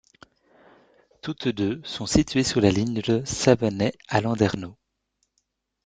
[1.21, 4.75] Toutes deux sont situées sur la ligne de Savenay à Landerneau.